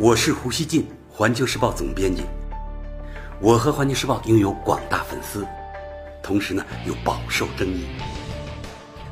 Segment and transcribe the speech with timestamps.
[0.00, 2.22] 我是胡锡进，环球时报总编辑。
[3.40, 5.44] 我和环球时报拥有广大粉丝，
[6.22, 7.84] 同时呢又饱受争议。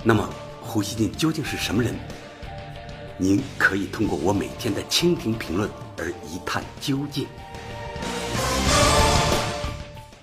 [0.05, 0.31] 那么，
[0.63, 1.93] 胡锡进究竟是什么人？
[3.19, 5.69] 您可以通过我每天的蜻蜓评论
[5.99, 7.27] 而一探究竟。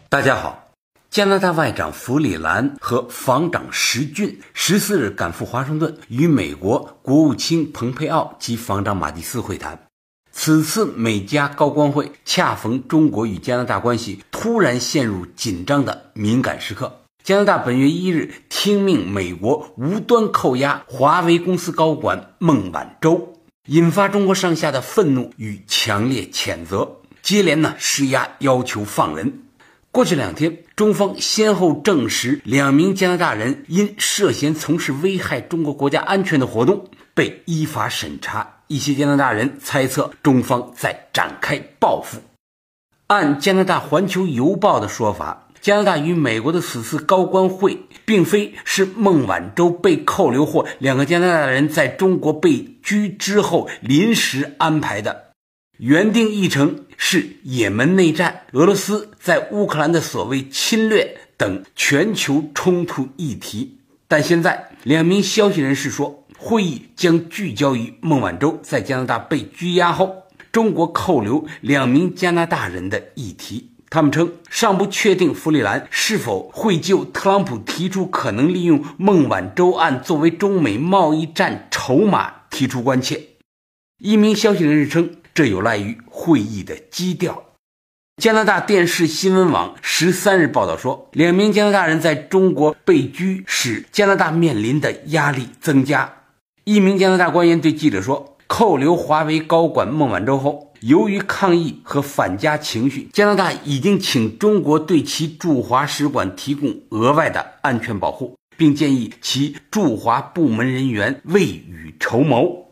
[0.07, 0.71] 大家好，
[1.09, 9.77] 加拿大外长弗里兰和防长石俊十四日赶赴华盛顿，与美国国务卿蓬佩奥及防长马蒂斯会谈。
[10.35, 17.01] 此次美加高官会恰逢中国与加拿大关系突然陷入紧张的敏感时刻。
[17.23, 23.35] 加拿大本月一日听命美国无端扣押华为公司高管孟晚舟，
[23.67, 29.43] 引发中国上下的愤怒与强烈谴责，接连呢施压要求放人。
[29.91, 38.62] 过去两天，中方先后证实两名加拿大人因涉嫌从事危害中国国家安全的活动被依法审查。
[38.73, 42.17] 一些加拿大人猜测中方在展开报复。
[43.05, 55.25] 按加拿大《环球邮报》的说法，加拿大与美国的此次高官会，并非是孟晚舟被扣留或两个加拿大人在中国被拘之后临时安排的。
[55.77, 66.22] 原定议程是也门内战、俄罗斯在乌克兰的所谓侵略等全球冲突议题，但现在两名消息人士说。
[66.45, 73.71] 会议将聚焦于孟晚舟在加拿大被拘押后，中国扣留两名加拿大人的议题。
[73.89, 83.21] 他们称尚不确定弗里兰是否会就特朗普提出可能利用孟晚舟案作为中美贸易战筹码提出关切。
[83.99, 87.41] 一名消息人士称，这有赖于会议的基调。
[88.21, 96.13] 加拿大电视新闻网十三日报道说，两名加拿大人在中国被拘，使加拿大面临的压力增加。
[96.65, 112.67] 一名加拿大官员对记者说：“扣留华为高管孟晚舟后，由于抗议和反加情绪，加拿大已经请中国对其驻华使馆提供额外的安全保护，并建议其驻华部门人员未雨绸缪。”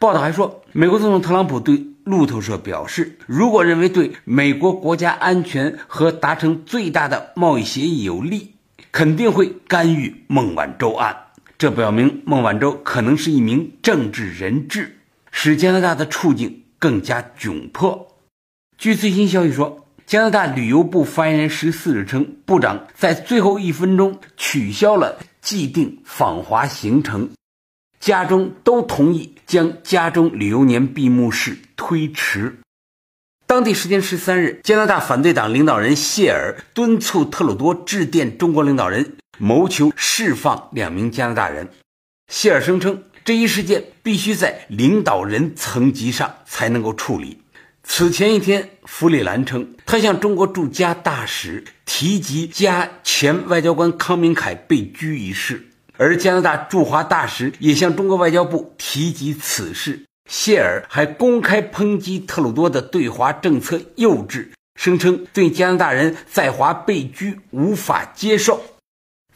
[0.00, 8.54] 报道还说，美国总统特朗普对路透社表示：“如果认为对美国国家安全和达成最大的贸易协议有利，
[8.90, 11.16] 肯定会干预孟晚舟案。”
[11.58, 14.96] 这表明孟晚舟可能是一名政治人质，
[15.32, 18.16] 使加拿大的处境更加窘迫。
[18.78, 27.28] 据最新消息说，加拿大旅游部发言人十四日称，部长在最后一分钟取消了既定访华行程，
[27.98, 32.60] 家中都同意将家中旅游年闭幕式推迟。
[33.48, 39.16] 当地时间十三日，加拿大反对党领导人谢尔敦促特鲁多致电中国领导人。
[39.38, 41.68] 谋求释放两名加拿大人，
[42.32, 47.42] 谢尔声称这一事件必须在领导人层级上才能够处理。
[47.82, 55.66] 此前一天，弗里兰称他向中国驻加大使提及加前外交官康明凯被拘一事，
[55.96, 60.04] 而加拿大驻华大使也向中国外交部提及此事。
[60.28, 68.62] 谢尔还公开抨击特鲁多的对华政策幼稚，声称对加拿大人在华被拘无法接受。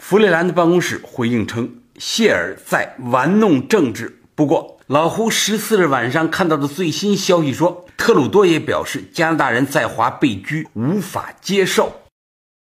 [0.03, 4.19] 弗里兰的办公室回应称，谢尔在玩弄政治。
[4.35, 12.03] 不过，老胡十四日晚上看到的最新消息说，特鲁多也表示加拿大人在华被拘无法接受。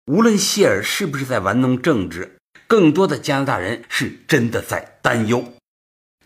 [0.06, 5.44] 无论谢尔是不是在玩弄政治，更多的加拿大人是真的在担忧。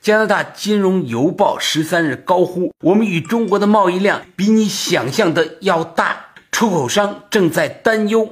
[0.02, 8.30] 加拿大金融邮报十三日高呼：“我们与中国的贸易量比你想象的要大，出口商正在担忧。”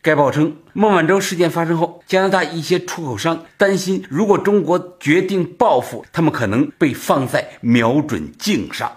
[0.00, 8.90] 该报称，孟晚舟事件发生后，加拿大一些出口商担心，如果中国决定报复，他们可能被放在瞄准镜上。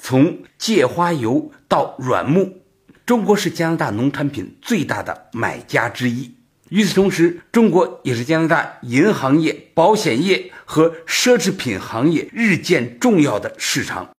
[0.00, 2.60] 从芥花油到软木，
[3.06, 6.34] 中国是加拿大农产品最大的买家之一。
[6.70, 14.10] 与此同时，中国也是加拿大银行业、保险业和奢侈品行业日渐重要的市场。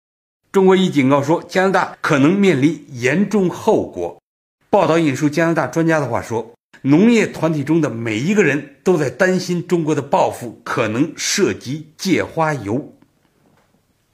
[0.53, 4.23] 中国已警告说，加拿大可能面临严重后果。
[4.71, 6.53] 报道引述加拿大专家的话说
[6.83, 12.95] ：“农业团体中的每一个人都在担心中国的报复可能涉及芥花油。”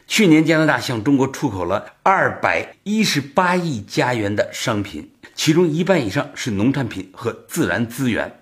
[0.07, 8.41] 去年，加拿大向中国出口了二百一十八亿加元的商品，其中一半以上是农产品和自然资源。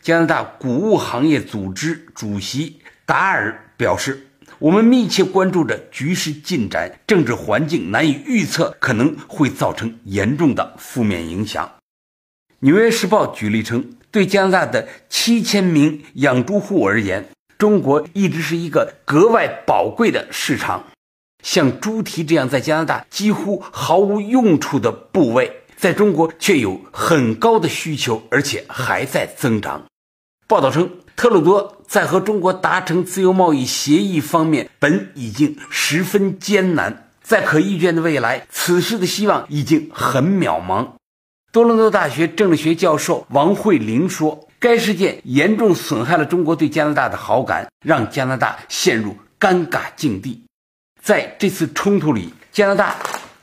[0.00, 4.26] 加拿大谷物行业组织主席达尔表示。
[4.58, 11.66] 我们密切关注着局势进展，政治环境难以预测，可能会造成严重的负面影响。
[12.62, 20.84] 《纽约时报》举例称，对加拿大的七千名养猪户而言，中国一直是一个格外宝贵的市场。
[21.42, 29.86] 像猪蹄这样在加拿大几乎毫无用处的部位，在中国却有很高的需求，而且还在增长。
[30.46, 40.99] 报道称，特鲁多在和中国达成自由贸易协议方面本已经十分艰难，在可预见的未来，此事的希望已经很渺茫。
[41.52, 50.44] 多伦多大学政治学教授王慧玲说：“该事件严重损害了中国对加拿大的好感，让加拿大陷入尴尬境地。”
[51.02, 52.94] 在这次冲突里，加拿大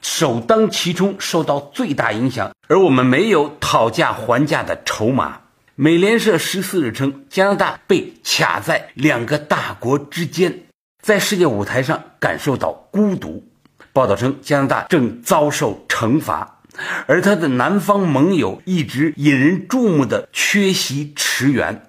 [0.02, 5.42] 首当其冲，受到最大影响，而我们没有讨价还价的筹码。
[5.76, 10.64] 美联社十四日称，加拿大被卡在两个大国之间，
[11.04, 13.44] 在世界舞台上感受到孤独。
[13.92, 16.57] 报道称，加拿大正遭受惩罚，
[17.06, 21.84] 而他的南方盟友一直引人注目的缺席驰援。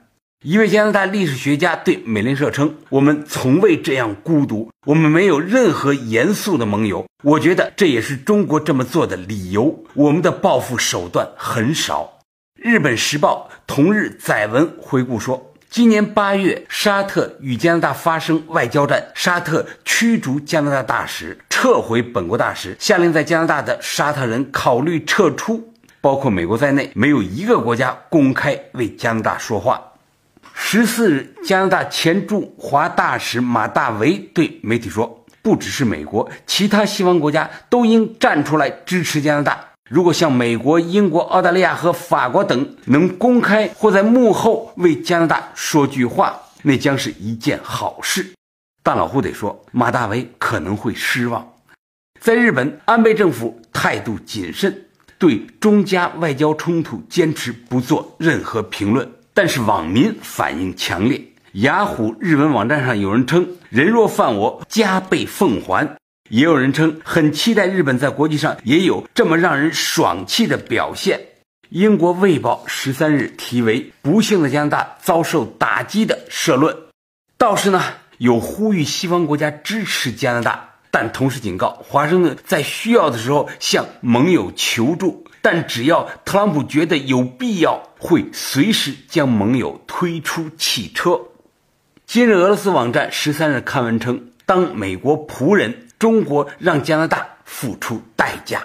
[0.44, 7.04] 一位加拿大历史学家对美联社称：“我们从未这样孤独，我们没有任何严肃的盟友。
[7.24, 9.84] 我觉得这也是中国这么做的理由。
[9.94, 12.20] 我们的报复手段很少。”
[12.54, 25.72] 日本时报同日载文回顾说：“今年八月，沙特与加拿大发生外交战，沙特驱逐加拿大大使，撤回本国大使，下令在加拿大的沙特人考虑撤出。
[26.00, 29.82] 包括美国在内，没有一个国家公开为加拿大说话。”
[30.54, 39.67] 十四日，加拿大前驻华大使马大维对媒体说：“不只是美国，其他西方国家都应站出来支持加拿大。
[39.88, 48.34] 如果像美国、英国、澳大利亚和法国等能公开或在幕后为加拿大说句话，那将是一件好事。”
[48.84, 51.46] 但老胡得说，马大维可能会失望。
[52.20, 54.86] 在日本，安倍政府态度谨慎，
[55.18, 59.08] 对中加外交冲突坚持不做任何评论。
[59.32, 65.96] 但是网民反应强烈，雅虎日文网站上有人称“人若犯我，加倍奉还”，
[66.28, 71.20] 也有人称很期待日本在国际上也有这么让人爽气的表现。
[71.70, 76.74] 英国《卫报》十三日题为“不幸的加拿大遭受打击”的社论，
[77.36, 77.82] 倒是呢
[78.16, 85.24] 有呼吁西方国家支持加拿大，但同时警告华盛顿在需要的时候向盟友求助。
[85.40, 91.20] 但只要特朗普觉得有必要，会随时将盟友推出汽车。
[92.06, 98.64] 今日俄罗斯网站十三日刊文称，当美国仆人，中国让加拿大付出代价。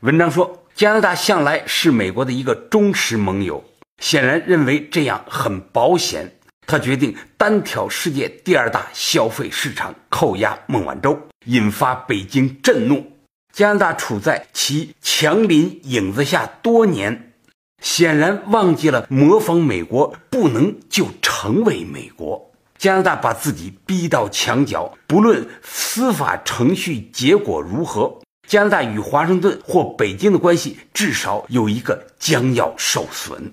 [0.00, 3.64] 文章说，加拿大向来是美国的一个忠实盟友，
[3.98, 6.32] 显然认为这样很保险。
[6.66, 13.12] 他决定单挑世界第二大消费市场，扣押孟晚舟，引发北京震怒。
[13.52, 17.32] 加拿大处在其强邻影子下多年，
[17.80, 22.50] 显然忘记了模仿美国不能就成为美国。
[22.78, 33.52] 加拿大把自己逼到墙角，不论司法程序结果如何，加拿大与华盛顿或北京的关系至少有一个将要受损。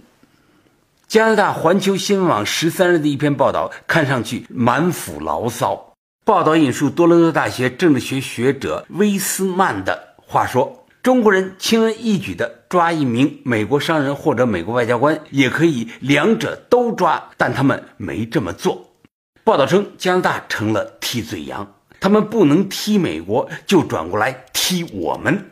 [1.08, 5.94] 加拿大环球新闻网十三日的一篇报道看上去满腹牢骚。
[6.26, 18.90] 报道引述多伦多大学政治学学者威斯曼的话说：“中国人轻而易举地抓一名美国商人或者美国外交官，也可以两者都抓，但他们没这么做。”
[19.44, 25.52] 报道称，加拿大成了替罪羊，他们不能踢美国，就转过来踢我们。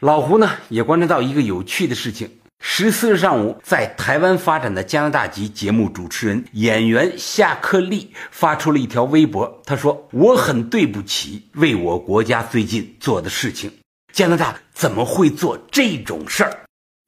[0.00, 2.30] 老胡呢，也观察到一个有趣的事情。
[2.60, 9.62] 十四日上午，在台湾发展的加拿大籍节目主持人、演员夏克立发出了一条微博。
[9.64, 13.72] 他说：“我很对不起为我国家最近做的事情。
[14.12, 16.60] 加拿大怎么会做这种事儿？”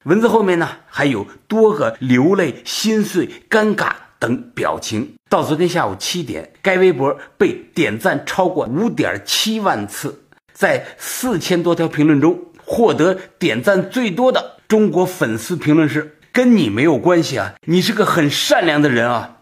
[0.05, 3.91] 文字后面呢，还有多个流泪、心碎、尴尬
[4.25, 5.13] 等表情。
[5.29, 14.57] 到昨天下午七点，该微博被点赞超过五点七万次，在四千多条评论中，获得点赞最多的。
[14.67, 19.37] 中国粉丝评论是跟你没有关系啊，你是个很善良的人啊。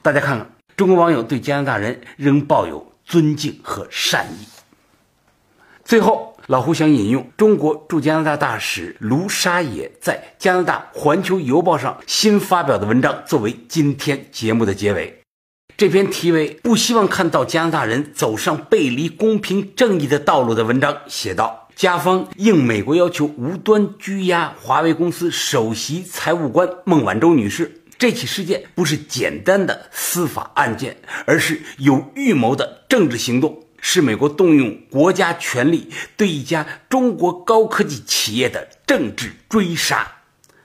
[0.00, 4.46] 大家看看，中国网友对加拿大人仍抱有尊敬和善意。
[5.84, 15.22] 最后，老胡想引用中国驻加拿大大使卢沙野在加拿大《环球邮报》上新发表的文章，作为今天节目的结尾。
[15.78, 21.68] 这篇题为《不希望看到加拿大人走上背离公平正义的道路》的文章写道。
[21.74, 40.10] 加方应美国要求无端拘押华为公司首席财务官孟晚舟女士，这起事件不是简单的司法案件，而是有预谋的政治行动，是美国动用国家权力对一家中国高科技企业的政治追杀。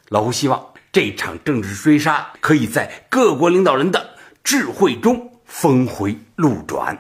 [0.08, 4.12] 老胡希望这场政治追杀可以在各国领导人的
[4.42, 6.98] 智慧中峰回路转。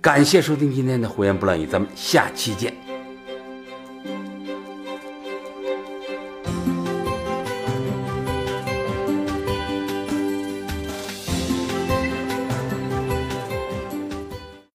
[0.00, 2.74] 感谢收听今天的胡言不乱语，咱们下期见。